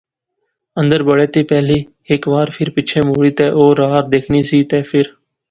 اندر 0.81 1.01
بڑے 1.09 1.25
تھی 1.33 1.41
پہلے 1.51 1.77
ہیک 2.09 2.23
وار 2.31 2.47
فیر 2.55 2.67
پچھے 2.75 2.99
مڑی 3.07 3.31
تہ 3.37 3.45
اورار 3.57 4.03
دیکھنی 4.13 4.41
سی 4.49 4.59
تہ 4.69 4.77
فیر 4.89 5.07